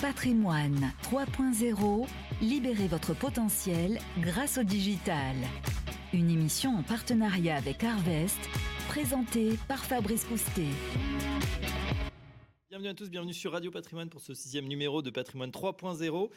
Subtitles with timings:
[0.00, 2.06] Patrimoine 3.0,
[2.40, 5.36] libérez votre potentiel grâce au digital.
[6.14, 8.38] Une émission en partenariat avec Harvest,
[8.88, 10.68] présentée par Fabrice Coustet.
[12.70, 16.30] Bienvenue à tous, bienvenue sur Radio Patrimoine pour ce sixième numéro de Patrimoine 3.0.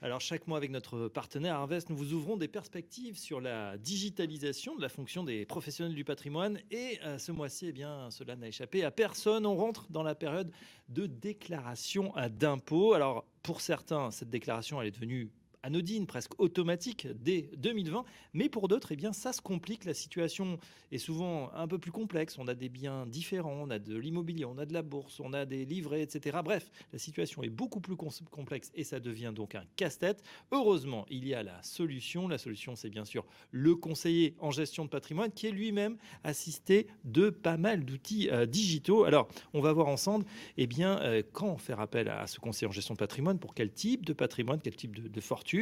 [0.00, 4.76] Alors chaque mois avec notre partenaire Harvest, nous vous ouvrons des perspectives sur la digitalisation
[4.76, 6.60] de la fonction des professionnels du patrimoine.
[6.70, 9.44] Et euh, ce mois-ci, eh cela n'a échappé à personne.
[9.44, 10.52] On rentre dans la période
[10.88, 12.94] de déclaration d'impôts.
[12.94, 15.32] Alors pour certains, cette déclaration elle est devenue
[15.68, 18.04] anodine, presque automatique dès 2020.
[18.32, 19.84] Mais pour d'autres, eh bien, ça se complique.
[19.84, 20.58] La situation
[20.92, 22.38] est souvent un peu plus complexe.
[22.38, 25.34] On a des biens différents, on a de l'immobilier, on a de la bourse, on
[25.34, 26.38] a des livrets, etc.
[26.42, 30.22] Bref, la situation est beaucoup plus complexe et ça devient donc un casse-tête.
[30.52, 32.28] Heureusement, il y a la solution.
[32.28, 36.86] La solution, c'est bien sûr le conseiller en gestion de patrimoine qui est lui-même assisté
[37.04, 39.04] de pas mal d'outils euh, digitaux.
[39.04, 40.24] Alors, on va voir ensemble,
[40.56, 43.70] eh bien, euh, quand faire appel à, ce conseiller en gestion de patrimoine, pour quel
[43.70, 45.57] type de patrimoine, quel type de, de fortune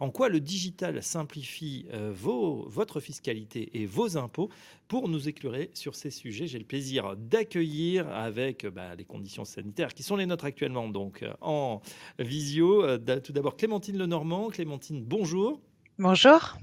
[0.00, 4.50] en quoi le digital simplifie euh, vos, votre fiscalité et vos impôts.
[4.88, 9.94] Pour nous éclairer sur ces sujets, j'ai le plaisir d'accueillir avec bah, les conditions sanitaires
[9.94, 11.80] qui sont les nôtres actuellement, donc euh, en
[12.18, 12.84] visio.
[12.84, 14.50] Euh, tout d'abord Clémentine Lenormand.
[14.50, 15.60] Clémentine, bonjour.
[15.98, 16.56] Bonjour.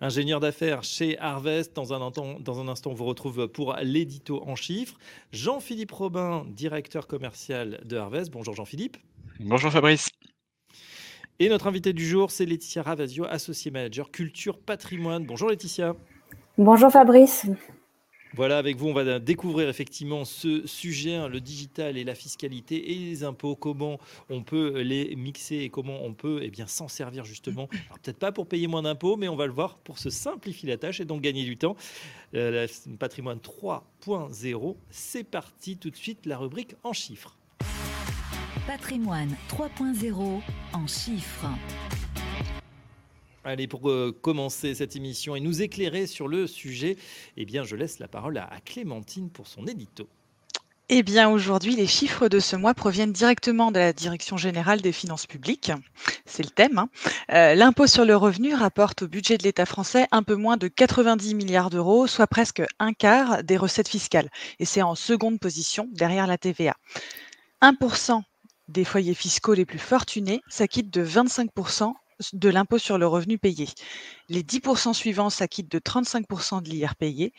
[0.00, 1.74] Ingénieur d'affaires chez Harvest.
[1.74, 4.96] Dans un, instant, dans un instant, on vous retrouve pour l'édito en chiffres.
[5.32, 8.30] Jean-Philippe Robin, directeur commercial de Harvest.
[8.30, 8.96] Bonjour Jean-Philippe.
[9.40, 10.10] Bonjour Fabrice.
[11.40, 15.26] Et notre invité du jour, c'est Laetitia Ravasio, associée manager culture patrimoine.
[15.26, 15.96] Bonjour Laetitia.
[16.58, 17.46] Bonjour Fabrice.
[18.36, 22.92] Voilà, avec vous, on va découvrir effectivement ce sujet, hein, le digital et la fiscalité
[22.92, 23.98] et les impôts, comment
[24.30, 27.68] on peut les mixer et comment on peut eh bien, s'en servir justement.
[27.86, 30.68] Alors peut-être pas pour payer moins d'impôts, mais on va le voir pour se simplifier
[30.68, 31.74] la tâche et donc gagner du temps.
[32.34, 32.68] Euh,
[33.00, 37.36] patrimoine 3.0, c'est parti tout de suite, la rubrique en chiffres.
[38.66, 40.40] Patrimoine 3.0
[40.72, 41.46] en chiffres.
[43.44, 46.96] Allez, pour euh, commencer cette émission et nous éclairer sur le sujet,
[47.36, 50.08] eh bien, je laisse la parole à, Clémentine pour son édito.
[50.88, 54.92] Eh bien, aujourd'hui, les chiffres de ce mois proviennent directement de la Direction générale des
[54.92, 55.72] finances publiques.
[56.24, 56.78] C'est le thème.
[56.78, 56.88] Hein.
[57.32, 60.68] Euh, l'impôt sur le revenu rapporte au budget de l'État français un peu moins de
[60.68, 64.30] 90 milliards d'euros, soit presque un quart des recettes fiscales.
[64.58, 66.76] Et c'est en seconde position derrière la TVA.
[67.60, 68.22] 1%
[68.68, 71.92] des foyers fiscaux les plus fortunés s'acquittent de 25%
[72.32, 73.68] de l'impôt sur le revenu payé.
[74.28, 77.32] Les 10% suivants s'acquittent de 35% de l'IR payé.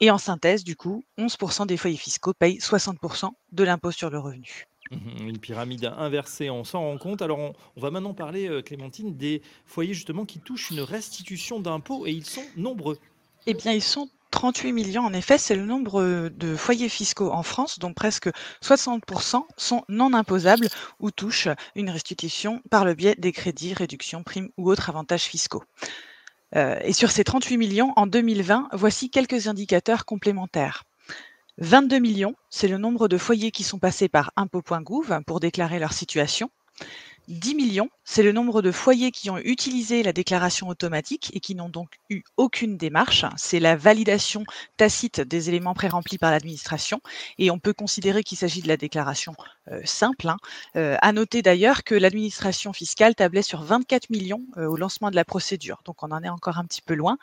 [0.00, 4.18] Et en synthèse, du coup, 11% des foyers fiscaux payent 60% de l'impôt sur le
[4.18, 4.66] revenu.
[4.90, 7.20] Mmh une pyramide inversée, on s'en rend compte.
[7.20, 11.60] Alors, on, on, va maintenant parler, euh, Clémentine, des foyers justement qui touchent une restitution
[11.60, 12.98] d'impôts et ils sont nombreux.
[13.46, 17.42] Eh bien, ils sont 38 millions, en effet, c'est le nombre de foyers fiscaux en
[17.42, 18.30] France, dont presque
[18.62, 20.68] 60% sont non imposables
[21.00, 25.64] ou touchent une restitution par le biais des crédits, réductions, primes ou autres avantages fiscaux.
[26.54, 30.84] Euh, et sur ces 38 millions, en 2020, voici quelques indicateurs complémentaires.
[31.58, 35.92] 22 millions, c'est le nombre de foyers qui sont passés par impôt.gouv pour déclarer leur
[35.92, 36.48] situation.
[37.28, 41.54] 10 millions, c'est le nombre de foyers qui ont utilisé la déclaration automatique et qui
[41.54, 43.26] n'ont donc eu aucune démarche.
[43.36, 44.44] C'est la validation
[44.78, 47.00] tacite des éléments pré-remplis par l'administration
[47.38, 49.34] et on peut considérer qu'il s'agit de la déclaration
[49.70, 50.28] euh, simple.
[50.28, 50.38] Hein.
[50.76, 55.16] Euh, à noter d'ailleurs que l'administration fiscale tablait sur 24 millions euh, au lancement de
[55.16, 57.18] la procédure, donc on en est encore un petit peu loin.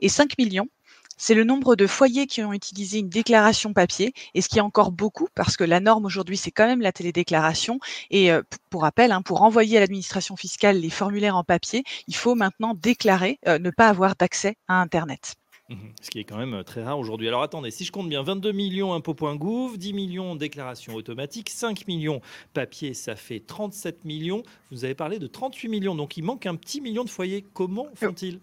[0.00, 0.68] Et 5 millions,
[1.16, 4.62] c'est le nombre de foyers qui ont utilisé une déclaration papier, et ce qui est
[4.62, 7.78] encore beaucoup, parce que la norme aujourd'hui, c'est quand même la télédéclaration.
[8.10, 12.16] Et euh, pour rappel, hein, pour envoyer à l'administration fiscale les formulaires en papier, il
[12.16, 15.36] faut maintenant déclarer euh, ne pas avoir d'accès à Internet.
[15.68, 17.26] Mmh ce qui est quand même euh, très rare aujourd'hui.
[17.26, 22.20] Alors attendez, si je compte bien, 22 millions impôts.gouv, 10 millions déclarations automatiques, 5 millions
[22.54, 24.44] papier, ça fait 37 millions.
[24.70, 27.44] Vous avez parlé de 38 millions, donc il manque un petit million de foyers.
[27.52, 28.38] Comment font-ils?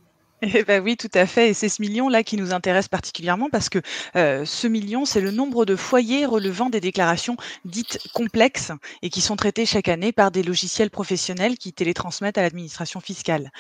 [0.45, 1.49] Eh ben oui, tout à fait.
[1.49, 3.79] Et c'est ce million-là qui nous intéresse particulièrement parce que
[4.15, 8.71] euh, ce million, c'est le nombre de foyers relevant des déclarations dites complexes
[9.01, 13.51] et qui sont traitées chaque année par des logiciels professionnels qui télétransmettent à l'administration fiscale.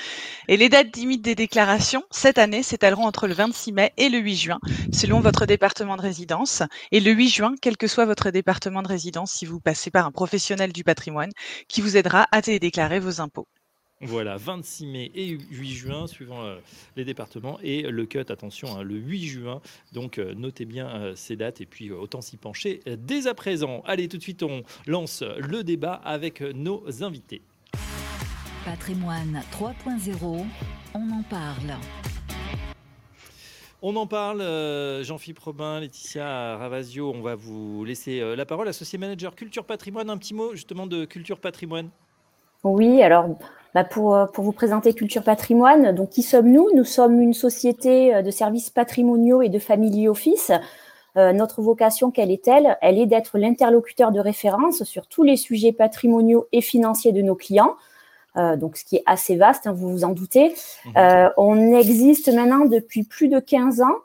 [0.49, 4.17] Et les dates limites des déclarations, cette année, s'étaleront entre le 26 mai et le
[4.17, 4.59] 8 juin,
[4.91, 6.63] selon votre département de résidence.
[6.91, 10.05] Et le 8 juin, quel que soit votre département de résidence, si vous passez par
[10.05, 11.31] un professionnel du patrimoine,
[11.69, 13.47] qui vous aidera à télédéclarer vos impôts.
[14.05, 16.57] Voilà, 26 mai et 8 juin, suivant euh,
[16.97, 17.57] les départements.
[17.61, 19.61] Et le cut, attention, hein, le 8 juin.
[19.93, 23.81] Donc euh, notez bien euh, ces dates et puis autant s'y pencher dès à présent.
[23.85, 27.41] Allez, tout de suite, on lance le débat avec nos invités.
[28.65, 30.45] Patrimoine 3.0,
[30.93, 31.77] on en parle.
[33.81, 34.39] On en parle,
[35.03, 38.69] Jean-Philippe Robin, Laetitia Ravasio, on va vous laisser la parole.
[38.69, 41.89] Associé manager Culture Patrimoine, un petit mot justement de Culture Patrimoine.
[42.63, 43.27] Oui, alors
[43.73, 46.69] bah, pour, pour, vous présenter Culture Patrimoine, donc qui sommes-nous?
[46.75, 50.51] Nous sommes une société de services patrimoniaux et de family office.
[51.15, 52.77] Euh, notre vocation, quelle est-elle?
[52.81, 57.35] Elle est d'être l'interlocuteur de référence sur tous les sujets patrimoniaux et financiers de nos
[57.35, 57.75] clients.
[58.35, 60.55] Euh, donc, ce qui est assez vaste, hein, vous vous en doutez.
[60.85, 60.93] Mhm.
[60.97, 63.95] Euh, on existe maintenant depuis plus de 15 ans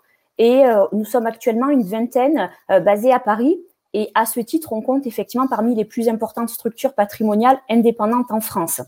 [0.41, 0.63] et
[0.93, 3.59] nous sommes actuellement une vingtaine basés à Paris.
[3.95, 8.41] Et à ce titre, on compte effectivement parmi les plus importantes structures patrimoniales indépendantes en
[8.41, 8.83] France.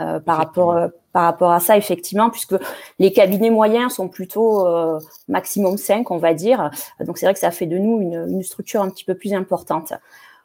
[0.00, 2.56] Euh, par, rapport, euh, par rapport à ça, effectivement, puisque
[2.98, 4.98] les cabinets moyens sont plutôt euh,
[5.28, 6.72] maximum 5, on va dire.
[6.98, 9.34] Donc, c'est vrai que ça fait de nous une, une, structure un petit peu plus
[9.34, 9.92] importante.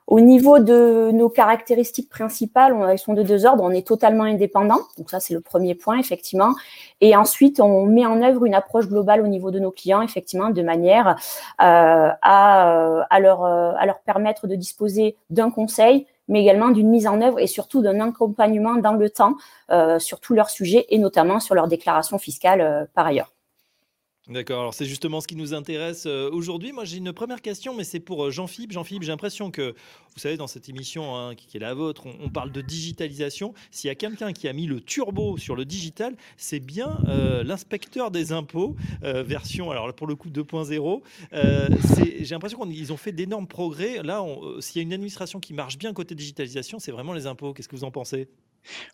[0.09, 3.63] Au niveau de nos caractéristiques principales, elles sont de deux ordres.
[3.63, 6.55] On est totalement indépendant, donc ça c'est le premier point effectivement.
[6.99, 10.49] Et ensuite, on met en œuvre une approche globale au niveau de nos clients, effectivement,
[10.49, 16.69] de manière euh, à, à, leur, à leur permettre de disposer d'un conseil, mais également
[16.69, 19.35] d'une mise en œuvre et surtout d'un accompagnement dans le temps
[19.69, 23.31] euh, sur tous leurs sujets et notamment sur leur déclaration fiscale euh, par ailleurs.
[24.29, 26.71] D'accord, alors c'est justement ce qui nous intéresse euh, aujourd'hui.
[26.71, 28.71] Moi j'ai une première question, mais c'est pour Jean-Philippe.
[28.71, 32.29] Jean-Philippe, j'ai l'impression que, vous savez, dans cette émission hein, qui est la vôtre, on,
[32.29, 33.55] parle de digitalisation.
[33.71, 36.99] S'il y a quelqu'un qui a mis le turbo sur le digital, c'est bien
[37.43, 41.01] l'inspecteur des impôts, version, alors pour le coup 2.0.
[41.31, 44.03] j'ai l'impression qu'ils ont fait d'énormes progrès.
[44.03, 44.23] Là,
[44.59, 47.53] s'il y a une administration qui marche bien côté digitalisation, c'est vraiment les impôts.
[47.53, 48.27] Qu'est-ce que vous en pensez?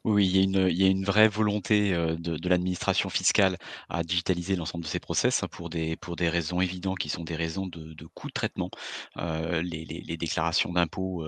[0.03, 3.57] Oui, il y a une, il y a une vraie volonté de, de l'administration fiscale
[3.89, 7.23] à digitaliser l'ensemble de ces process hein, pour des, pour des raisons évidentes qui sont
[7.23, 8.69] des raisons de, de coûts de traitement.
[9.17, 11.25] les, les- déclarations d'impôts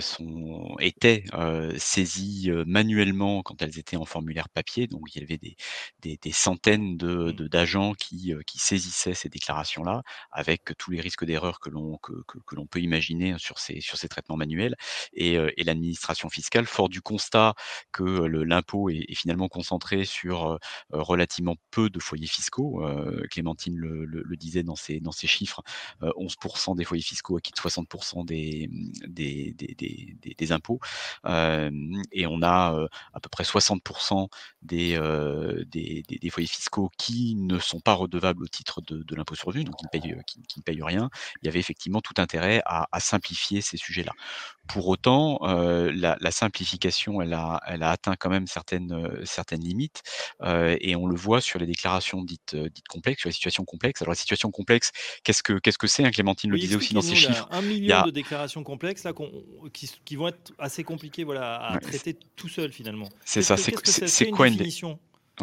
[0.00, 1.24] sont, étaient
[1.76, 4.86] saisies manuellement quand elles étaient en formulaire papier.
[4.86, 5.56] Donc, il y avait des,
[6.00, 7.48] des, des centaines de, mmh.
[7.48, 10.02] d'agents qui, qui saisissaient ces déclarations-là
[10.32, 13.98] avec tous les risques d'erreur que l'on, que, que, l'on peut imaginer sur ces, sur
[13.98, 14.74] ces traitements manuels.
[15.12, 17.54] Et, et l'administration fiscale, fort du constat
[17.92, 20.58] que l'impôt est, finalement concentré sur
[20.90, 22.82] relativement peu de foyers fiscaux.
[23.30, 25.62] Clémentine le, disait dans ses, dans ses chiffres,
[26.00, 28.68] 11% des foyers fiscaux acquittent 60% des,
[29.08, 29.54] des,
[30.38, 30.78] des, impôts.
[31.26, 34.28] et on a à peu près 60%
[34.62, 34.98] des,
[35.66, 39.64] des, foyers fiscaux qui ne sont pas redevables au titre de, l'impôt sur le revenu,
[39.64, 41.10] donc qui ne, payent, qui, ne payent rien.
[41.42, 44.12] Il y avait effectivement tout intérêt à, simplifier ces sujets-là.
[44.66, 49.60] Pour autant, la, la, simplification, elle a elle a atteint quand même certaines, euh, certaines
[49.60, 50.02] limites.
[50.42, 53.64] Euh, et on le voit sur les déclarations dites, euh, dites complexes, sur les situations
[53.64, 54.02] complexes.
[54.02, 54.92] Alors, la situation complexe,
[55.24, 57.48] qu'est-ce que qu'est-ce que c'est hein, Clémentine le disait aussi dans ses chiffres?
[57.50, 59.12] Un million de déclarations complexes là,
[59.72, 63.08] qui, qui, vont être assez compliquées voilà, à traiter tout seul finalement.
[63.24, 63.56] C'est ça.
[63.56, 64.98] C'est quoi une définition?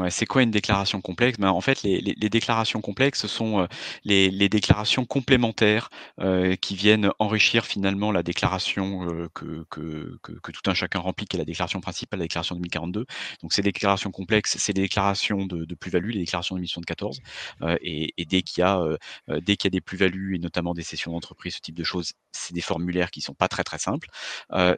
[0.10, 1.38] C'est quoi une déclaration complexe?
[1.40, 3.68] Ben, En fait, les, les, déclarations complexes sont euh,
[4.04, 5.90] les, les, déclarations complémentaires
[6.20, 11.26] euh, qui viennent enrichir finalement la déclaration euh, que, que, que, tout un chacun remplit,
[11.26, 13.06] qui est la déclaration principale, la déclaration 2042.
[13.42, 17.22] Donc, ces déclarations complexes, c'est des déclarations de, de plus-value, les déclarations d'émission de 14.
[17.82, 18.82] et, et, dès qu'il y, a,
[19.28, 22.14] dès qu'il y a des plus-values, et notamment des sessions d'entreprise, ce type de choses,
[22.32, 24.10] c'est des formulaires qui sont pas très très simples.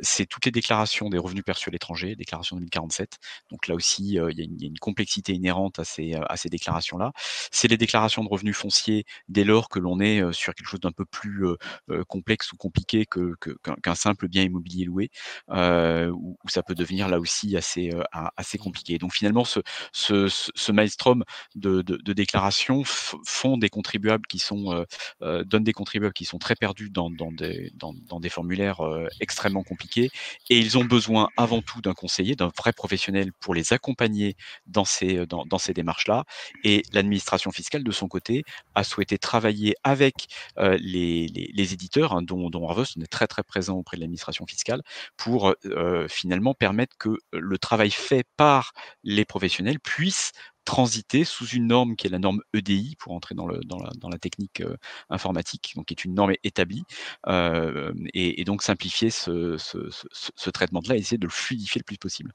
[0.02, 3.18] c'est toutes les déclarations des revenus perçus à l'étranger, déclaration 2047.
[3.52, 6.50] Donc là aussi, il y, y a une complexité inhérente à ces, euh, à ces
[6.50, 7.12] déclarations-là.
[7.52, 10.80] C'est les déclarations de revenus fonciers dès lors que l'on est euh, sur quelque chose
[10.80, 13.36] d'un peu plus euh, complexe ou compliqué que,
[13.84, 15.10] qu'un, simple bien immobilier loué,
[15.50, 17.92] où, ça peut devenir là aussi assez,
[18.36, 18.98] assez compliqué.
[18.98, 19.60] Donc finalement, ce,
[19.92, 21.24] ce, ce maelstrom
[21.56, 24.86] de, de, déclarations font des contribuables qui sont,
[25.22, 28.82] donnent des contribuables qui sont très perdus dans, dans, des, dans, dans des formulaires
[29.20, 30.12] extrêmement compliqués
[30.50, 34.36] et ils ont besoin avant tout d'un conseiller, d'un vrai professionnel pour les accompagner
[34.68, 36.26] dans ces dans, ces démarches-là.
[36.64, 38.44] Et l'administration fiscale, de son côté,
[38.76, 40.28] a souhaité travailler avec
[40.58, 41.30] les,
[41.74, 44.82] éditeurs, hein, dont, dont Harvest, on est très très présent auprès de l'administration fiscale,
[45.18, 45.56] pour
[46.10, 48.74] finalement permettre que le travail fait par
[49.04, 50.32] les professionnels puisse
[50.68, 54.62] transiter sous une norme qui est la norme EDI, pour entrer dans, la, technique
[55.10, 56.84] informatique, qui est une norme établie,
[58.14, 62.34] et, donc simplifier ce traitement-là et essayer de le fluidifier le plus possible.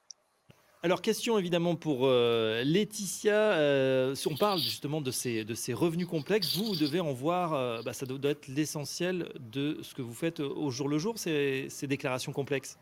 [0.84, 3.34] Alors, question évidemment pour euh, Laetitia.
[3.34, 7.82] Euh, si on parle justement de ces, revenus complexes, vous, vous devez en voir, euh,
[7.82, 11.68] bah, ça doit être l'essentiel de ce que vous faites au jour le jour, ces
[11.82, 12.78] déclarations complexes.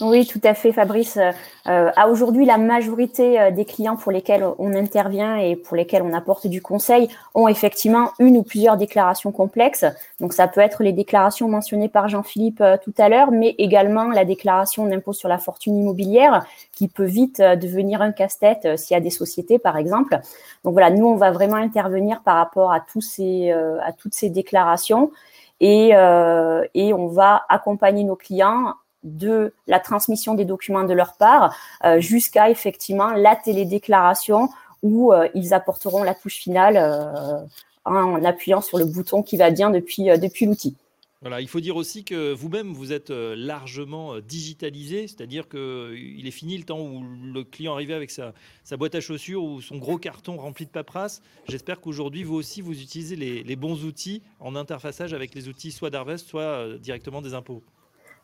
[0.00, 1.18] Oui, tout à fait, Fabrice.
[1.18, 6.02] Euh, à aujourd'hui, la majorité euh, des clients pour lesquels on intervient et pour lesquels
[6.02, 9.84] on apporte du conseil ont effectivement une ou plusieurs déclarations complexes.
[10.20, 14.04] Donc, ça peut être les déclarations mentionnées par Jean-Philippe euh, tout à l'heure, mais également
[14.04, 18.96] la déclaration d'impôt sur la fortune immobilière qui peut vite devenir un casse-tête s'il y
[18.96, 20.20] a des sociétés, par exemple.
[20.62, 24.30] Donc voilà, nous, on va vraiment intervenir par rapport à tous ces, à toutes ces
[24.30, 25.10] déclarations
[25.60, 28.74] et, et on va accompagner nos clients
[29.04, 31.54] de la transmission des documents de leur part
[31.98, 34.48] jusqu'à effectivement la télédéclaration
[34.82, 37.48] où ils apporteront la touche finale
[37.84, 40.76] en appuyant sur le bouton qui va bien depuis, depuis l'outil.
[41.20, 45.58] Voilà, il faut dire aussi que vous-même, vous êtes euh, largement euh, digitalisé, c'est-à-dire qu'il
[45.58, 48.32] euh, est fini le temps où le client arrivait avec sa,
[48.76, 51.20] boîte à chaussures ou son gros carton rempli de paperasse.
[51.48, 55.72] J'espère qu'aujourd'hui, vous aussi, vous utilisez les, les, bons outils en interfaçage avec les outils
[55.72, 57.64] soit d'Arvest, soit directement des impôts.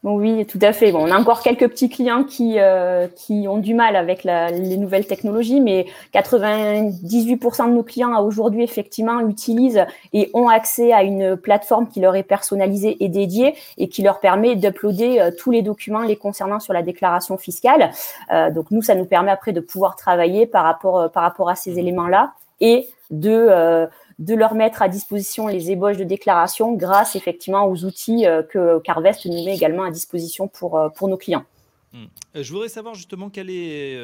[0.04, 0.92] Oui, tout à fait.
[0.92, 4.76] Bon, on a encore quelques petits clients qui, euh, qui ont du mal avec les
[4.76, 11.38] nouvelles technologies, mais 98% de nos clients aujourd'hui effectivement utilisent et ont accès à une
[11.38, 15.62] plateforme qui leur est personnalisée et dédiée et qui leur permet d'uploader euh, tous les
[15.62, 17.90] documents les concernant sur la déclaration fiscale.
[18.30, 21.54] Euh, donc nous, ça nous permet après de pouvoir travailler par rapport, par rapport à
[21.54, 27.66] ces éléments-là et de de leur mettre à disposition les ébauches de déclaration grâce effectivement
[27.66, 31.44] aux outils euh, que Carvest nous met également à disposition pour, euh, pour nos clients.
[31.92, 32.04] Hmm.
[32.37, 33.99] Euh, je voudrais savoir justement quel est,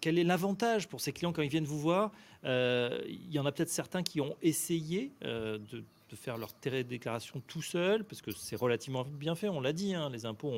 [0.00, 2.12] quel est l'avantage pour ces clients quand ils viennent vous voir.
[2.44, 7.62] il y en a peut-être certains qui ont essayé de de faire leur déclaration tout
[7.62, 10.50] seul, parce que c'est relativement bien fait, on l'a dit, hein, les impôts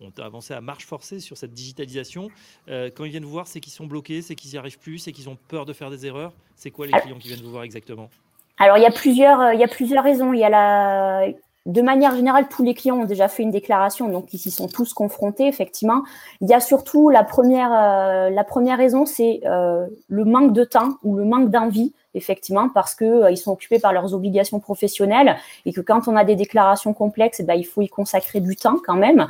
[0.00, 2.28] ont, avancé à marche forcée sur cette digitalisation.
[2.68, 4.98] Euh, quand ils viennent vous voir, c'est qu'ils sont bloqués, c'est qu'ils n'y arrivent plus,
[4.98, 6.32] c'est qu'ils ont peur de faire des erreurs.
[6.56, 8.10] C'est quoi les clients qui viennent vous voir exactement?
[8.58, 10.32] Alors, il y, a plusieurs, euh, il y a plusieurs raisons.
[10.32, 11.26] Il y a la,
[11.66, 14.68] de manière générale, tous les clients ont déjà fait une déclaration, donc ils s'y sont
[14.68, 16.02] tous confrontés, effectivement.
[16.40, 20.62] Il y a surtout la première, euh, la première raison, c'est euh, le manque de
[20.64, 25.36] temps ou le manque d'envie, effectivement, parce qu'ils euh, sont occupés par leurs obligations professionnelles
[25.64, 28.76] et que quand on a des déclarations complexes, ben, il faut y consacrer du temps
[28.84, 29.26] quand même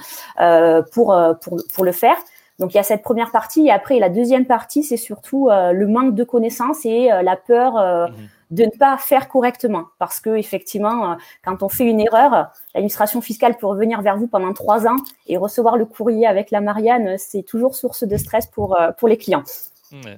[0.93, 2.17] pour, pour, pour le faire.
[2.59, 5.87] Donc il y a cette première partie et après la deuxième partie, c'est surtout le
[5.87, 7.75] manque de connaissances et la peur.
[8.11, 8.15] Mmh
[8.51, 9.87] de ne pas faire correctement.
[9.99, 11.15] Parce que effectivement, euh,
[11.45, 15.37] quand on fait une erreur, l'administration fiscale peut revenir vers vous pendant trois ans et
[15.37, 19.17] recevoir le courrier avec la Marianne, c'est toujours source de stress pour, euh, pour les
[19.17, 19.45] clients.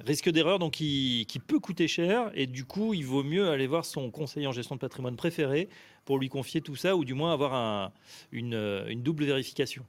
[0.05, 3.85] Risque d'erreur donc qui, peut coûter cher et du coup il vaut mieux aller voir
[3.85, 5.69] son conseiller en gestion de patrimoine préféré
[6.05, 7.91] pour lui confier tout ça ou du moins avoir
[8.31, 9.83] une, double vérification.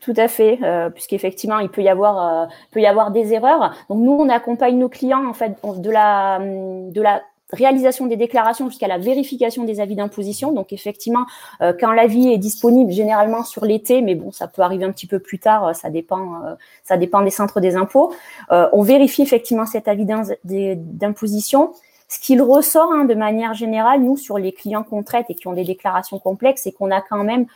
[0.00, 3.72] Tout à fait, euh, puisqu'effectivement, il peut y avoir peut y avoir des erreurs.
[3.88, 8.68] Donc nous, on accompagne nos clients en fait de la de la réalisation des déclarations
[8.68, 10.52] jusqu'à la vérification des avis d'imposition.
[10.52, 11.26] Donc effectivement,
[11.60, 15.06] euh, quand l'avis est disponible généralement sur l'été, mais bon, ça peut arriver un petit
[15.06, 18.12] peu plus tard, euh, ça dépend, euh, ça dépend des centres des impôts.
[18.50, 20.06] on vérifie effectivement cet avis
[20.44, 21.72] d'imposition.
[22.08, 25.48] Ce qu'il ressort hein, de manière générale, nous, sur les clients qu'on traite et qui
[25.48, 27.46] ont des déclarations complexes, c'est qu'on a quand même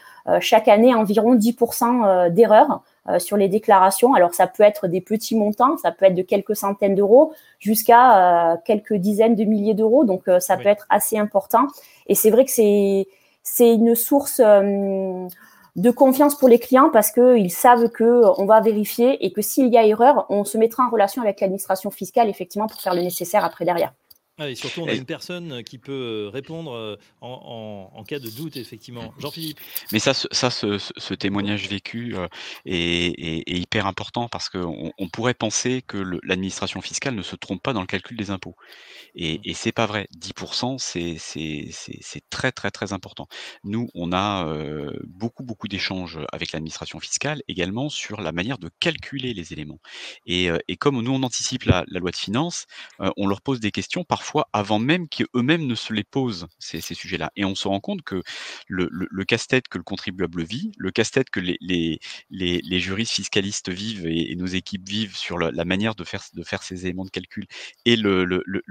[0.41, 2.83] chaque année environ 10% d'erreurs
[3.19, 4.15] sur les déclarations.
[4.15, 8.53] Alors ça peut être des petits montants, ça peut être de quelques centaines d'euros jusqu'à
[8.53, 10.05] euh, quelques dizaines de milliers d'euros.
[10.05, 11.67] Donc euh, ça peut être assez important.
[12.07, 13.07] Et c'est vrai que c'est
[13.43, 19.25] c'est une source de confiance pour les clients parce qu'ils savent que on va vérifier
[19.25, 22.67] et que s'il y a erreur, on se mettra en relation avec l'administration fiscale effectivement
[22.67, 23.93] pour faire le nécessaire après derrière.
[24.39, 29.15] Ah, et surtout, on a une personne qui peut répondre en, cas de doute, effectivement.
[29.19, 29.59] Jean-Philippe.
[29.93, 32.15] Mais ça, ça ce, témoignage vécu
[32.67, 37.73] est, hyper important parce qu'on on pourrait penser que l'administration fiscale ne se trompe pas
[37.73, 38.57] dans le calcul des impôts.
[39.15, 39.41] Et, mmh.
[39.45, 40.07] et c'est pas vrai.
[40.19, 43.29] 10%, c'est très, très, très important.
[43.65, 44.47] Nous, on a
[45.07, 49.81] beaucoup, beaucoup d'échanges avec l'administration fiscale également sur la manière de calculer les éléments.
[50.27, 52.67] Et, comme nous, on anticipe la, la loi de finances,
[53.17, 56.81] on leur pose des questions parfois fois avant même qu'eux-mêmes ne se les posent, ces,
[56.81, 57.31] sujets-là.
[57.37, 58.23] Et on se rend compte que
[58.69, 58.89] le,
[59.25, 62.01] casse-tête que le contribuable vit, le casse-tête que les,
[62.81, 67.11] juristes fiscalistes vivent et, nos équipes vivent sur la, manière de faire, ces éléments de
[67.11, 67.47] calcul
[67.85, 68.25] et le,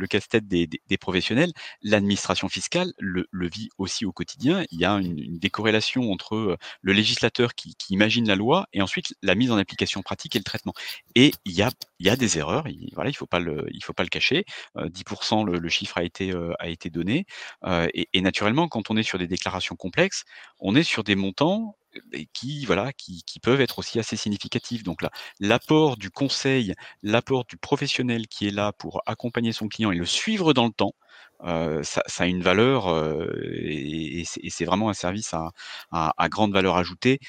[0.10, 0.68] casse-tête des,
[1.00, 4.66] professionnels, l'administration fiscale le, vit aussi au quotidien.
[4.72, 9.14] Il y a une, décorrélation entre euh, le législateur qui, imagine la loi et ensuite
[9.22, 10.74] la mise en application pratique et le traitement.
[11.14, 14.46] Et il y a, des erreurs, il, voilà, il ne faut, pas le, cacher.
[14.76, 16.34] 10% euh, le, chiffre a été,
[16.64, 17.26] été donné.
[17.94, 20.24] Et, naturellement, quand on est sur des déclarations complexes,
[20.60, 21.78] on est sur des montants
[22.34, 24.84] qui, voilà, qui, peuvent être aussi assez significatifs.
[24.84, 25.00] Donc
[25.40, 26.74] l'apport du conseil,
[27.04, 30.72] l'apport du professionnel qui est là pour accompagner son client et le suivre dans le
[30.72, 30.94] temps,
[31.84, 32.90] ça, a une valeur
[33.54, 35.34] et, c'est vraiment un service
[35.92, 37.20] à, grande valeur ajoutée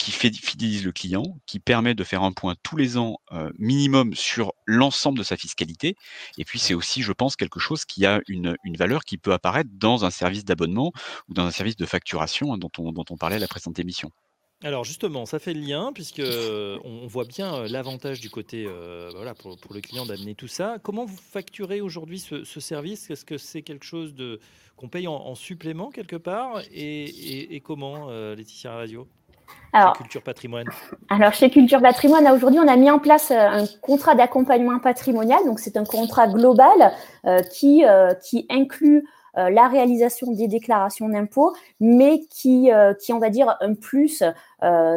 [0.00, 4.14] qui fidélise le client, qui permet de faire un point tous les ans euh, minimum
[4.14, 5.94] sur l'ensemble de sa fiscalité.
[6.38, 9.68] Et puis c'est aussi, je pense, quelque chose qui a une, valeur qui peut apparaître
[9.74, 10.92] dans un service d'abonnement
[11.28, 13.78] ou dans un service de facturation hein, dont, on, dont on parlait à la précédente
[13.78, 14.10] émission.
[14.62, 18.66] Alors justement, ça fait le lien puisque euh, on voit bien euh, l'avantage du côté
[19.14, 20.78] voilà, pour, le client d'amener tout ça.
[20.82, 23.10] Comment vous facturez aujourd'hui ce, service?
[23.10, 24.40] Est-ce que c'est quelque chose de
[24.76, 26.62] qu'on paye en, supplément quelque part?
[26.72, 29.06] Et, et comment, Laetitia Radio?
[29.72, 30.66] Alors, chez Culture Patrimoine
[31.10, 35.38] Alors, chez Culture Patrimoine, aujourd'hui, on a mis en place un contrat d'accompagnement patrimonial.
[35.46, 36.92] Donc, c'est un contrat global
[37.52, 37.84] qui,
[38.24, 42.68] qui inclut la réalisation des déclarations d'impôts, mais qui,
[43.00, 44.32] qui, on va dire, un plus euh,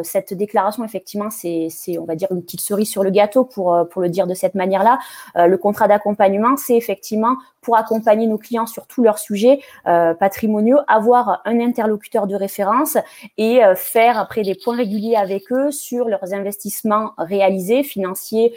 [0.02, 1.68] cette déclaration, effectivement, c'est,
[1.98, 4.34] on va dire, une petite cerise sur le gâteau pour, euh, pour le dire de
[4.34, 4.98] cette manière-là.
[5.36, 10.80] Euh, le contrat d'accompagnement, c'est effectivement pour accompagner nos clients sur tous leurs sujets patrimoniaux,
[10.86, 12.98] avoir un interlocuteur de référence
[13.38, 18.54] et faire après des points réguliers avec eux sur leurs investissements réalisés, financiers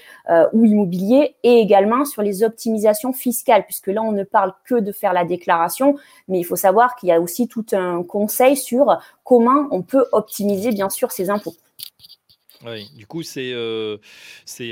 [0.51, 4.91] ou immobiliers, et également sur les optimisations fiscales, puisque là, on ne parle que de
[4.91, 5.95] faire la déclaration,
[6.27, 10.05] mais il faut savoir qu'il y a aussi tout un conseil sur comment on peut
[10.11, 11.55] optimiser bien sûr ses impôts.
[12.65, 13.97] Oui, du coup, c'est euh,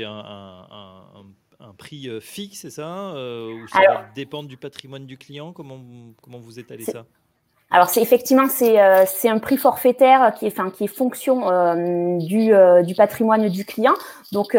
[0.04, 1.24] un,
[1.60, 5.52] un, prix euh, fixe, c'est ça euh, Ou ça va dépendre du patrimoine du client?
[5.52, 5.80] Comment,
[6.22, 7.06] comment vous étalez ça?
[7.72, 11.50] Alors c'est effectivement c'est euh, c'est un prix forfaitaire qui est enfin qui est fonction
[11.50, 13.94] euh, du euh, du patrimoine du client.
[14.30, 14.56] Donc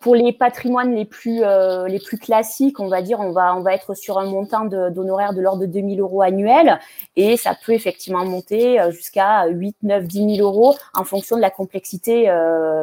[0.00, 1.40] pour les patrimoines les plus
[1.88, 5.32] les plus classiques, on va dire on va on va être sur un montant d'honoraires
[5.32, 6.78] de, l'ordre de 2000 euros annuels
[7.16, 11.50] et ça peut effectivement monter jusqu'à 8 9 10 000 euros en fonction de la
[11.50, 12.30] complexité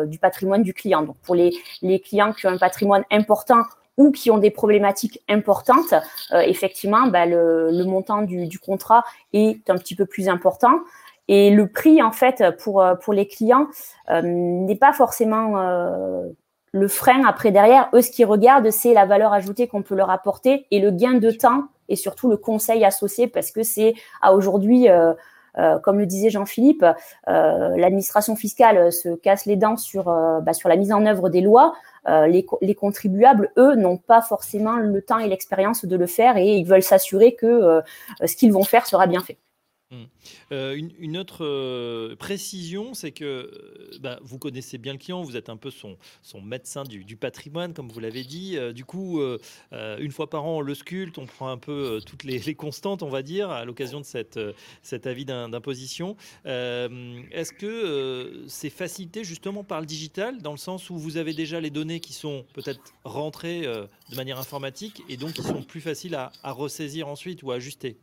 [0.06, 1.04] du patrimoine du client.
[1.04, 3.64] Donc pour les les clients qui ont un patrimoine important
[3.98, 5.94] ou qui ont des problématiques importantes,
[6.34, 10.80] euh, effectivement, bah, le, le, montant du, du, contrat est un petit peu plus important.
[11.28, 13.68] Et le prix, en fait, pour, euh, pour les clients,
[14.10, 16.28] euh, n'est pas forcément euh,
[16.72, 17.90] le frein après derrière.
[17.94, 21.14] Eux, ce qu'ils regardent, c'est la valeur ajoutée qu'on peut leur apporter et le gain
[21.14, 25.14] de temps et surtout le conseil associé parce que c'est à aujourd'hui euh,
[25.84, 30.70] comme le disait Jean-Philippe, euh, l'administration fiscale se casse les dents sur, euh, bah, sur
[30.70, 31.74] la mise en œuvre des lois.
[32.08, 36.64] Les, contribuables, eux, n'ont pas forcément le temps et l'expérience de le faire et ils
[36.64, 37.82] veulent s'assurer que
[38.24, 39.40] ce qu'ils vont faire sera bien fait.
[39.92, 40.04] Mmh.
[40.52, 45.38] Euh, une, autre euh, précision, c'est que euh, bah, vous connaissez bien le client, vous
[45.38, 45.98] êtes un peu son,
[46.42, 48.58] médecin du, patrimoine, comme vous l'avez dit.
[48.74, 49.22] du coup,
[49.72, 53.10] une fois par an, on le sculpte, on prend un peu toutes les, constantes, on
[53.10, 56.18] va dire, à l'occasion de cet avis d'imposition.
[56.46, 61.60] Est-ce que c'est facilité justement par le digital, dans le sens où vous avez déjà
[61.60, 66.16] les données qui sont peut-être rentrées de manière informatique et donc qui sont plus faciles
[66.16, 67.98] à ressaisir ensuite ou à ajuster?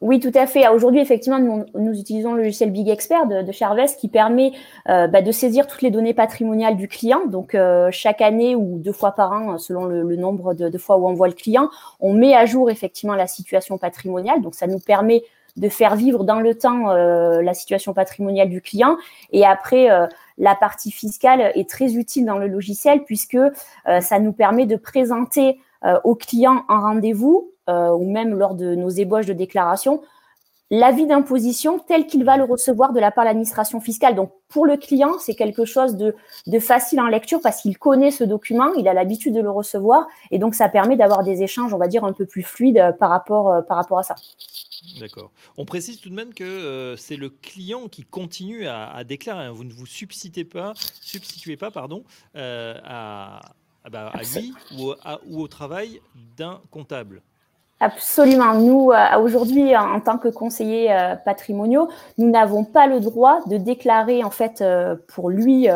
[0.00, 0.66] Oui, tout à fait.
[0.68, 4.50] Aujourd'hui, effectivement, nous, utilisons le logiciel Big Expert de, de Charvest qui permet
[4.88, 7.26] euh, bah, de saisir toutes les données patrimoniales du client.
[7.26, 11.06] Donc, euh, chaque année ou deux fois par an, selon le, nombre de, fois où
[11.06, 11.70] on voit le client,
[12.00, 14.42] on met à jour effectivement la situation patrimoniale.
[14.42, 15.22] Donc, ça nous permet
[15.56, 18.96] de faire vivre dans le temps euh, la situation patrimoniale du client.
[19.30, 19.88] Et après,
[20.38, 23.38] la partie fiscale est très utile dans le logiciel puisque
[24.00, 25.60] ça nous permet de présenter
[26.04, 30.02] au client un rendez-vous ou même lors de nos ébauches de déclaration,
[30.72, 34.14] l'avis d'imposition tel qu'il va le recevoir de la part de l'administration fiscale.
[34.14, 36.14] Donc, pour le client, c'est quelque chose de,
[36.58, 40.38] facile en lecture parce qu'il connaît ce document, il a l'habitude de le recevoir, et
[40.38, 43.10] donc ça permet d'avoir des échanges, on va dire, un peu plus fluides euh, par
[43.10, 44.14] rapport, euh, par rapport à ça.
[44.98, 45.30] D'accord.
[45.58, 49.44] On précise tout de même que c'est le client qui continue à, déclarer.
[49.44, 49.52] Hein.
[49.52, 52.02] Vous ne vous substituez pas, substituez pas pardon,
[52.34, 53.40] à,
[53.90, 54.92] bah, à, lui ou,
[55.28, 56.00] ou au travail
[56.36, 57.22] d'un comptable.
[57.82, 58.54] Absolument.
[58.54, 63.56] Nous, euh, aujourd'hui, en tant que conseillers euh, patrimoniaux, nous n'avons pas le droit de
[63.56, 65.66] déclarer en fait euh, pour lui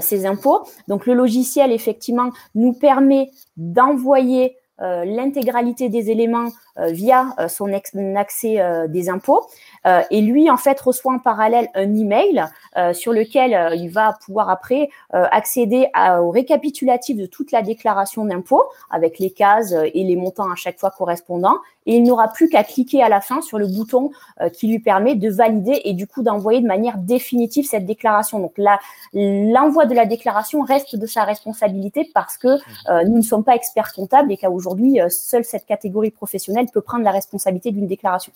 [0.00, 0.60] ses impôts.
[0.86, 9.46] Donc, le logiciel, effectivement, nous permet d'envoyer l'intégralité des éléments via son accès des impôts.
[9.86, 12.44] Euh, et lui, en fait, reçoit en parallèle un email
[12.76, 15.88] euh, sur lequel euh, il va pouvoir après accéder
[16.20, 20.78] au récapitulatif de toute la déclaration d'impôt avec les cases et les montants à chaque
[20.78, 21.58] fois correspondants.
[21.84, 24.10] Et il n'aura plus qu'à cliquer à la fin sur le bouton
[24.52, 28.38] qui lui permet de valider et du coup d'envoyer de manière définitive cette déclaration.
[28.38, 28.78] Donc là,
[29.12, 32.58] l'envoi de la déclaration reste de sa responsabilité parce que
[33.04, 37.04] nous ne sommes pas experts comptables et qu'à aujourd'hui, seule cette catégorie professionnelle peut prendre
[37.04, 38.32] la responsabilité d'une déclaration.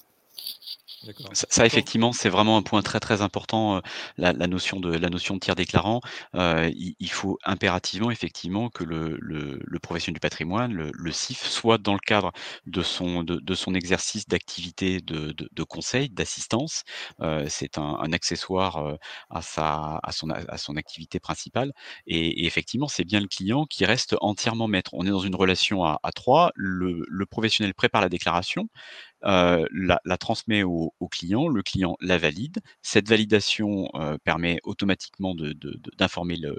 [1.32, 3.80] Ça, effectivement, c'est vraiment un point très très important,
[4.16, 6.00] la, notion de la notion de tiers déclarant.
[6.34, 12.00] il, faut impérativement effectivement que le, le, professionnel du patrimoine, le, CIF, soit dans le
[12.00, 12.32] cadre
[12.66, 16.84] de son de, son exercice d'activité de, de, conseil, d'assistance.
[17.48, 18.96] c'est un, accessoire
[19.30, 21.72] à sa à son à son activité principale.
[22.06, 24.90] Et, effectivement, c'est bien le client qui reste entièrement maître.
[24.94, 26.52] On est dans une relation à, à trois.
[26.54, 28.68] Le, le professionnel prépare la déclaration
[29.22, 32.58] la, la, transmet au, client, le client la valide.
[32.82, 33.88] Cette validation
[34.24, 35.34] permet automatiquement
[35.96, 36.56] d'informer de,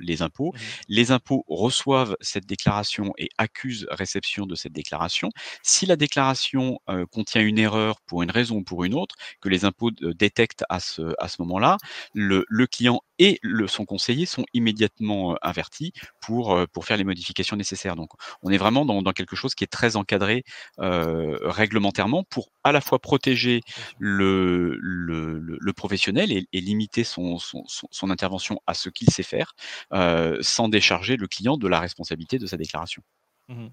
[0.00, 0.52] les impôts.
[0.54, 5.30] Mmh les impôts reçoivent cette déclaration et accusent réception de cette déclaration.
[5.62, 6.78] Si la déclaration
[7.10, 10.80] contient une erreur pour une raison ou pour une autre, que les impôts détectent à
[10.80, 11.76] ce, à ce moment-là,
[12.14, 17.56] le, le, client et le, son conseiller sont immédiatement avertis pour, pour faire les modifications
[17.56, 17.96] nécessaires.
[17.96, 18.10] Donc,
[18.42, 20.44] on est vraiment dans, dans quelque chose qui est très encadré
[20.78, 23.60] euh, réglementairement pour à la fois protéger
[23.98, 29.22] le, le, le professionnel et, et limiter son, son, son, intervention à ce qu'il sait
[29.22, 29.54] faire,
[29.92, 33.02] euh, sans décharger le client de la responsabilité de sa déclaration.
[33.48, 33.66] Mmh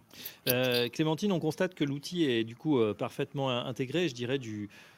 [0.50, 4.93] euh, Clémentine, on constate que l'outil est du coup parfaitement intégré, je dirais, du, euh,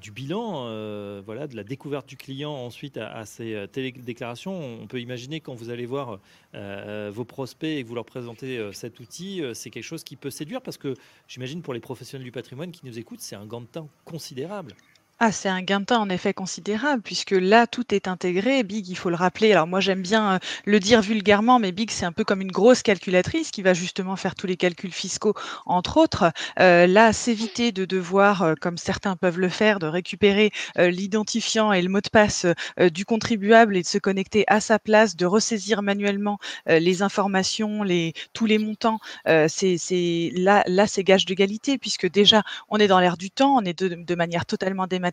[0.00, 4.80] du bilan, euh, voilà, de la découverte du client ensuite à, ces euh, télédéclarations.
[4.80, 6.20] On peut imaginer quand vous allez voir
[6.52, 10.62] vos prospects et que vous leur présentez cet outil, c'est quelque chose qui peut séduire
[10.62, 10.94] parce que
[11.28, 14.74] j'imagine pour les professionnels du patrimoine qui nous écoutent, c'est un gant de temps considérable.
[15.20, 18.62] Ah, c'est un gain de temps en effet considérable puisque là, tout est intégré.
[18.62, 19.50] Big, il faut le rappeler.
[19.50, 22.52] Alors moi, j'aime bien euh, le dire vulgairement, mais Big, c'est un peu comme une
[22.52, 25.34] grosse calculatrice qui va justement faire tous les calculs fiscaux,
[25.66, 26.30] entre autres.
[26.60, 31.82] Euh, là, s'éviter de devoir, euh, comme certains peuvent le faire, de récupérer l'identifiant et
[31.82, 32.46] le mot de passe
[32.92, 38.12] du contribuable et de se connecter à sa place, de ressaisir manuellement les informations, les,
[38.32, 38.98] tous les montants.
[39.26, 43.62] c'est là, là, c'est gage d'égalité puisque déjà, on est dans l'air du temps, on
[43.64, 45.07] est de, de manière totalement dématérialisée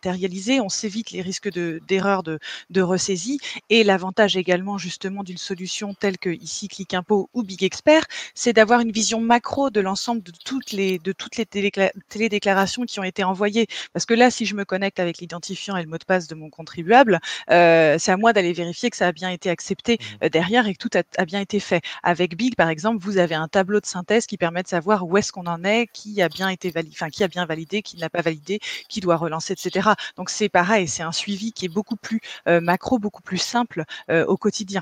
[0.62, 3.40] on s'évite les risques d'erreur de, de, ressaisie.
[3.70, 8.04] Et l'avantage également justement d'une solution telle que ici Click Impôt ou Big Expert,
[8.34, 13.00] c'est d'avoir une vision macro de l'ensemble de toutes les de toutes les télédéclarations qui
[13.00, 13.68] ont été envoyées.
[13.94, 16.36] Parce que là, si je me connecte avec l'identifiant et le mot de passe de
[16.36, 17.20] mon contribuable,
[17.52, 20.26] euh, c'est à moi d'aller vérifier que ça a bien été accepté mmh.
[20.26, 21.82] euh, derrière et que tout a, bien été fait.
[22.04, 25.18] Avec Big, par exemple, vous avez un tableau de synthèse qui permet de savoir où
[25.18, 27.98] est-ce qu'on en est, qui a bien été validé, enfin qui a bien validé, qui
[27.98, 29.85] n'a pas validé, qui doit relancer, etc.
[30.17, 33.84] Donc c'est pareil, c'est un suivi qui est beaucoup plus euh, macro, beaucoup plus simple
[34.10, 34.82] euh, au quotidien.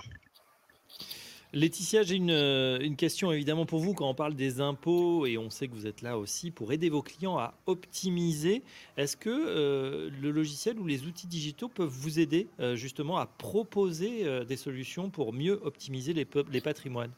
[1.55, 5.51] Laetitia, j'ai euh, une, question évidemment pour vous quand on parle des impôts et on
[5.51, 8.63] sait que vous êtes là aussi pour aider vos clients à optimiser.
[8.97, 14.57] Est-ce que le logiciel ou les outils digitaux peuvent vous aider justement à proposer des
[14.57, 17.11] solutions pour mieux optimiser les, les patrimoines?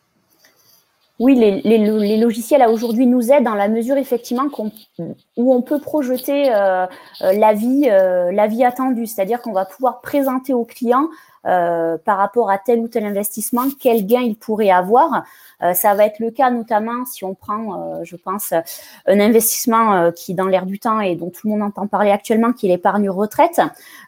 [1.19, 4.47] Oui, les, logiciels à aujourd'hui nous aident dans la mesure effectivement
[4.99, 6.85] où on peut projeter euh,
[7.21, 11.07] euh, la vie, euh, la vie attendue, c'est-à-dire qu'on va pouvoir présenter au client
[11.45, 15.23] euh, par rapport à tel ou tel investissement, quel gain il pourrait avoir.
[15.61, 18.51] Euh, ça va être le cas notamment si on prend, euh, je pense,
[19.05, 22.51] un investissement qui dans l'air du temps et dont tout le monde entend parler actuellement,
[22.51, 23.61] qui est l'épargne retraite,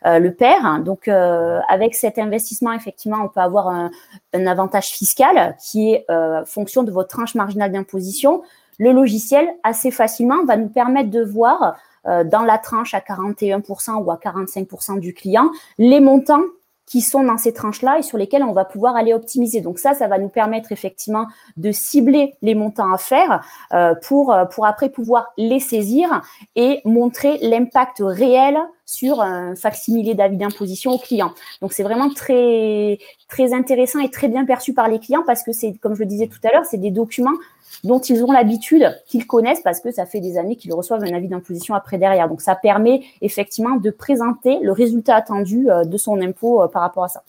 [0.03, 0.79] le père.
[0.83, 3.91] Donc, avec cet investissement, effectivement, on peut avoir un,
[4.33, 6.05] un avantage fiscal qui est
[6.45, 8.41] fonction de votre tranche marginale d'imposition.
[8.79, 14.11] Le logiciel, assez facilement, va nous permettre de voir dans la tranche à 41% ou
[14.11, 16.43] à 45% du client les montants
[16.87, 19.61] qui sont dans ces tranches-là et sur lesquelles on va pouvoir aller optimiser.
[19.61, 24.33] Donc ça, ça va nous permettre effectivement de cibler les montants à faire euh, pour,
[24.33, 26.21] euh, pour après pouvoir les saisir
[26.55, 31.33] et montrer l'impact réel sur un facsimilé d'avis d'imposition aux clients.
[31.61, 32.97] Donc c'est vraiment très
[33.27, 36.05] très intéressant et très bien perçu par les clients parce que c'est comme je le
[36.05, 37.35] disais tout à l'heure, c'est des documents
[37.83, 41.13] dont ils ont l'habitude, qu'ils connaissent parce que ça fait des années qu'ils reçoivent un
[41.13, 42.27] avis d'imposition après derrière.
[42.29, 46.81] Donc ça permet effectivement de présenter le résultat attendu euh, de son impôt euh, par
[46.81, 47.23] rapport à ça.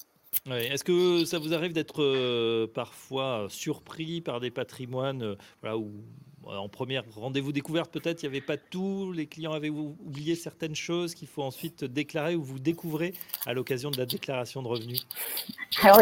[0.50, 5.88] Est-ce que ça vous arrive d'être euh, parfois surpris par des patrimoines où
[6.56, 10.74] en première rendez-vous découverte, peut-être, il n'y avait pas tout, les clients avaient oublié certaines
[10.74, 13.14] choses qu'il faut ensuite déclarer ou vous découvrez
[13.46, 15.06] à l'occasion de la déclaration de revenus
[15.82, 16.00] Alors,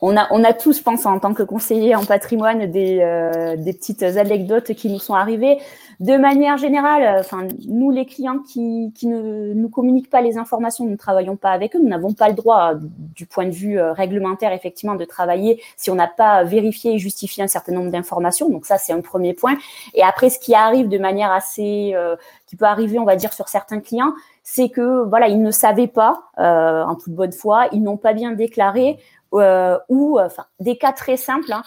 [0.00, 3.56] on a, on a tous, je pense, en tant que conseiller en patrimoine, des, euh,
[3.56, 5.58] des petites anecdotes qui nous sont arrivées.
[6.02, 10.36] De manière générale, euh, enfin, nous, les clients qui, qui ne nous communiquent pas les
[10.36, 11.78] informations, nous ne travaillons pas avec eux.
[11.78, 15.94] Nous n'avons pas le droit, du point de vue réglementaire, effectivement, de travailler si on
[15.94, 18.48] n'a pas vérifié et justifié un certain nombre d'informations.
[18.48, 19.56] Donc ça, c'est un premier point.
[19.94, 22.16] Et après, ce qui arrive de manière assez, euh,
[22.48, 24.12] qui peut arriver, on va dire, sur certains clients,
[24.42, 28.12] c'est que voilà, ils ne savaient pas, euh, en toute bonne foi, ils n'ont pas
[28.12, 28.98] bien déclaré.
[29.34, 31.52] Euh, ou enfin des cas très simples.
[31.52, 31.62] Hein.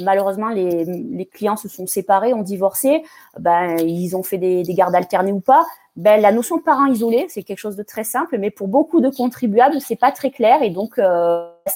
[0.00, 3.02] malheureusement, les, clients se sont séparés, ont divorcé,
[3.38, 5.66] ben ils ont fait des, des gardes alternées ou pas.
[5.96, 9.00] Ben la notion de parent isolé, c'est quelque chose de très simple, mais pour beaucoup
[9.00, 10.98] de contribuables, c'est pas très clair et donc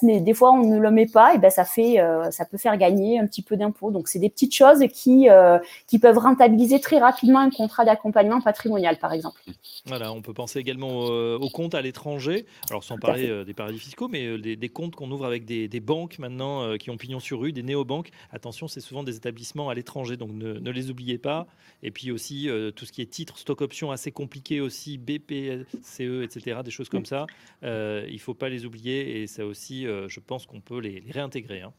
[0.03, 2.77] des fois on ne le met pas, et ben ça fait, euh, ça peut faire
[2.77, 3.90] gagner un petit peu d'impôts.
[3.90, 8.40] Donc c'est des petites choses qui euh, qui peuvent rentabiliser très rapidement un contrat d'accompagnement
[8.40, 9.40] patrimonial, par exemple.
[9.87, 12.46] Voilà, on peut penser également aux comptes à l'étranger.
[12.70, 16.77] Alors sans parler des paradis fiscaux, mais des, comptes qu'on ouvre avec des, banques maintenant
[16.77, 18.11] qui ont pignon sur rue, des néobanques.
[18.33, 21.46] Attention, c'est souvent des établissements à l'étranger, donc ne, ne, les oubliez pas.
[21.83, 26.61] Et puis aussi tout ce qui est titres, stock options assez compliqué aussi, BPCE, etc.,
[26.64, 27.27] des choses comme ça.
[27.62, 27.68] il
[28.12, 31.61] ne faut pas les oublier et ça aussi euh, je pense qu'on peut les, réintégrer.
[31.61, 31.73] Hein.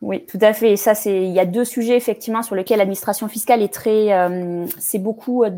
[0.00, 0.76] Oui, tout à fait.
[0.76, 4.66] Ça, c'est il y a deux sujets effectivement sur lesquels l'administration fiscale est très, euh,
[4.78, 5.50] c'est beaucoup euh,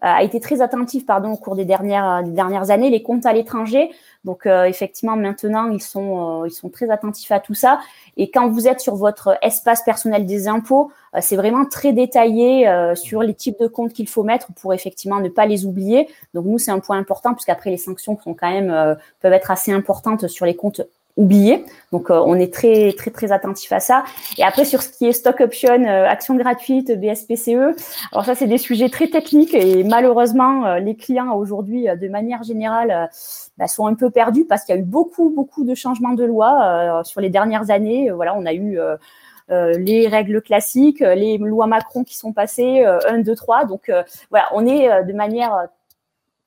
[0.00, 2.90] a été très attentive pardon au cours des dernières des dernières années.
[2.90, 3.90] Les comptes à l'étranger,
[4.24, 7.80] donc effectivement maintenant ils sont ils sont très attentifs à tout ça.
[8.16, 13.22] Et quand vous êtes sur votre espace personnel des impôts, c'est vraiment très détaillé sur
[13.22, 16.08] les types de comptes qu'il faut mettre pour effectivement ne pas les oublier.
[16.34, 19.72] Donc nous c'est un point important puisqu'après les sanctions sont quand même peuvent être assez
[19.72, 20.82] importantes sur les comptes
[21.20, 21.64] oublié.
[21.92, 24.04] Donc, euh, on est très, très, très attentif à ça.
[24.38, 27.76] Et après, sur ce qui est stock option, euh, action gratuite, BSPCE,
[28.12, 32.42] alors ça, c'est des sujets très techniques et malheureusement, euh, les clients aujourd'hui, de manière
[32.42, 33.10] générale,
[33.58, 36.24] bah, sont un peu perdus parce qu'il y a eu beaucoup, beaucoup de changements de
[36.24, 38.10] loi sur les dernières années.
[38.10, 38.78] Voilà, on a eu
[39.48, 43.64] les règles classiques, les lois Macron qui sont passées, 1, 2, 3.
[43.66, 43.90] Donc,
[44.30, 45.68] voilà, on est de manière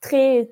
[0.01, 0.49] très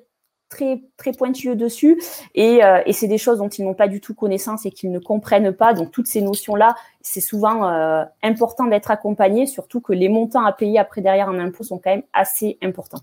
[0.52, 2.00] très très pointueux dessus
[2.36, 4.98] euh, et, c'est des choses dont ils n'ont pas du tout connaissance et qu'ils ne
[4.98, 5.72] comprennent pas.
[5.72, 10.44] Donc toutes ces notions là, c'est souvent euh, important d'être accompagné, surtout que les montants
[10.44, 13.00] à payer après derrière en impôts sont quand même assez importants.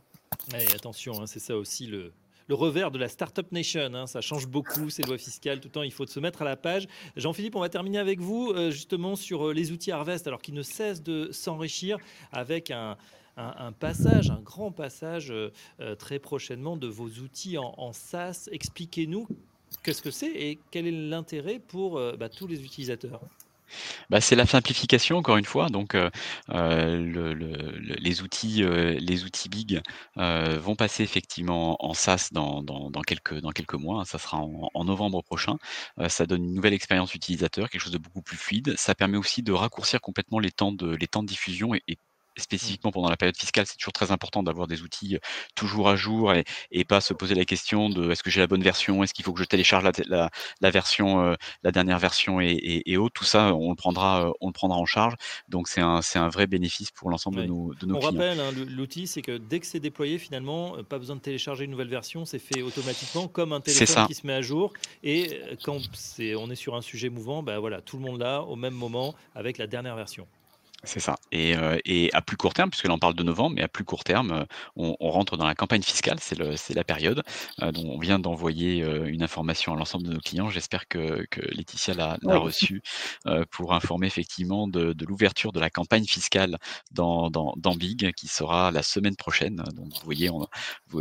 [0.75, 2.13] attention, hein, c'est ça aussi le,
[2.47, 3.93] le revers de la Startup Nation.
[3.95, 4.05] Hein.
[4.05, 5.59] ça change beaucoup, ces lois fiscales.
[5.59, 6.88] Tout le temps, il faut se mettre à la page.
[7.15, 10.63] Jean-Philippe, on va terminer avec vous euh, justement sur les outils Harvest, alors qu'ils ne
[10.63, 11.97] cessent de s'enrichir
[12.31, 12.95] avec un,
[13.39, 18.49] un, passage, un grand passage euh, euh, très prochainement de vos outils en, SaaS.
[18.52, 19.28] Expliquez-nous
[19.84, 23.21] qu'est-ce que c'est et quel est l'intérêt pour euh, bah, tous les utilisateurs.
[24.10, 25.67] Bah, c'est la simplification encore une fois.
[25.69, 25.95] Donc,
[26.47, 29.80] les outils, les outils big
[30.15, 32.63] vont passer effectivement en SaaS dans,
[33.06, 34.06] quelques, dans quelques mois.
[34.06, 35.58] Ça sera en, novembre prochain.
[36.08, 38.73] ça donne une nouvelle expérience utilisateur, quelque chose de beaucoup plus fluide.
[38.75, 41.99] Ça permet aussi de raccourcir complètement les temps de, les temps de diffusion et
[42.39, 42.43] Mmh.
[42.43, 45.17] spécifiquement pendant la période fiscale, c'est toujours très important d'avoir des outils
[45.56, 46.43] toujours à jour et,
[46.86, 49.34] pas se poser la question de est-ce que j'ai la bonne version, est-ce qu'il faut
[49.34, 53.13] que je télécharge la, version, la dernière version et, et, autres.
[53.13, 55.13] Tout ça, on le prendra, on le prendra en charge.
[55.49, 58.12] Donc c'est un, c'est un vrai bénéfice pour l'ensemble de nos, de nos on clients.
[58.12, 61.71] rappelle, hein, l'outil, c'est que dès que c'est déployé, finalement, pas besoin de télécharger une
[61.71, 64.73] nouvelle version, c'est fait automatiquement comme un téléphone qui se met à jour.
[65.04, 68.41] Et quand c'est, on est sur un sujet mouvant, ben voilà, tout le monde là
[68.41, 70.28] au même moment avec la dernière version.
[70.84, 71.18] C'est ça.
[71.32, 73.84] Et, et, à plus court terme, puisque là on parle de novembre, mais à plus
[73.84, 77.22] court terme, on, rentre dans la campagne fiscale, c'est la période.
[77.60, 80.50] dont on vient d'envoyer une information à l'ensemble de nos clients.
[80.50, 82.82] J'espère que, que, Laetitia l'a reçue
[83.52, 86.58] pour informer effectivement de, de l'ouverture de la campagne fiscale
[86.92, 89.58] dans, dans, dans, Big, qui sera la semaine prochaine.
[89.74, 90.48] Donc vous voyez, on,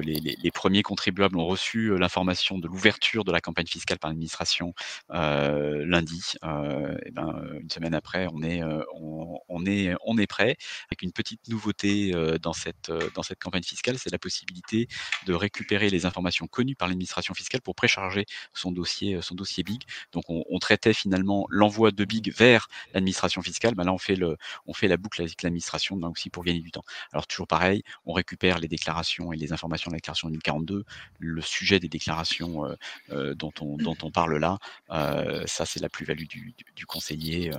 [0.01, 4.11] les, les, les, premiers contribuables ont reçu l'information de l'ouverture de la campagne fiscale par
[4.11, 4.75] l'administration
[5.11, 6.33] lundi.
[6.43, 8.63] et ben, une semaine après, on est,
[8.95, 9.68] on, on est
[10.05, 10.57] on est prêt.
[10.91, 14.89] Avec une petite nouveauté dans cette, dans cette campagne fiscale, c'est la possibilité
[15.27, 19.83] de récupérer les informations connues par l'administration fiscale pour précharger son dossier, son dossier Big.
[20.13, 23.75] Donc on, traitait finalement l'envoi de Big vers l'administration fiscale.
[23.75, 26.71] Ben là, on fait, le, on fait la boucle avec l'administration, aussi pour gagner du
[26.71, 26.85] temps.
[27.13, 30.85] Alors toujours pareil, on récupère les déclarations et les informations de la déclaration 2042.
[31.19, 32.65] Le sujet des déclarations
[33.11, 34.59] dont, on, dont on parle là,
[35.47, 37.51] ça c'est la plus-value du, conseiller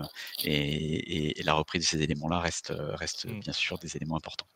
[0.43, 3.39] et, et, la reprise de ces éléments-là restent, restent mmh.
[3.39, 4.47] bien sûr des éléments importants.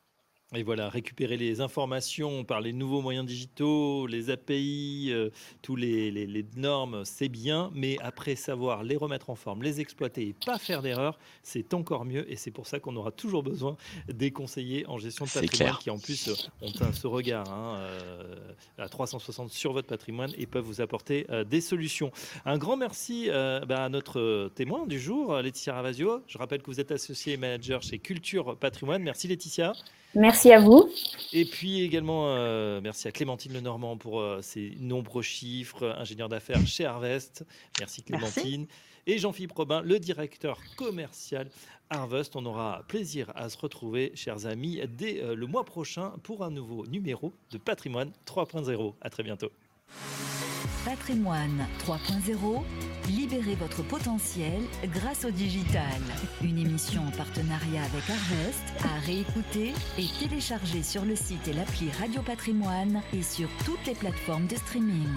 [0.56, 5.32] Et voilà, récupérer les informations par les nouveaux moyens digitaux, les API, euh,
[5.64, 10.36] tous les, normes, c'est bien, mais après savoir les remettre en forme, les exploiter et
[10.46, 12.32] pas faire d'erreur, c'est encore mieux.
[12.32, 15.90] Et c'est pour ça qu'on aura toujours besoin des conseillers en gestion de patrimoine qui
[15.90, 16.30] en plus
[16.62, 18.36] ont ce regard hein, euh,
[18.78, 22.12] à 360 sur votre patrimoine et peuvent vous apporter euh, des solutions.
[22.46, 26.22] Un grand merci bah, à notre témoin du jour, Laetitia Ravasio.
[26.28, 29.02] Je rappelle que vous êtes associé manager chez Culture Patrimoine.
[29.02, 29.74] Merci Laetitia.
[30.16, 30.90] Merci à vous.
[31.32, 36.66] Et puis également, euh, merci à Clémentine Lenormand pour euh, ses nombreux chiffres, ingénieur d'affaires
[36.68, 37.44] chez Harvest.
[37.80, 38.68] Merci Clémentine.
[39.08, 41.50] Et Jean-Philippe Robin, le directeur commercial
[41.90, 42.36] Harvest.
[42.36, 46.52] On aura plaisir à se retrouver, chers amis, dès euh, le mois prochain pour un
[46.52, 48.94] nouveau numéro de Patrimoine 3.0.
[49.02, 49.50] À très bientôt.
[50.86, 52.64] Patrimoine 3.0,
[53.08, 55.84] libérez votre potentiel grâce au digital.
[56.42, 61.90] Une émission en partenariat avec Harvest à réécouter et télécharger sur le site et l'appli
[62.00, 65.10] Radio Patrimoine et sur toutes les plateformes de streaming.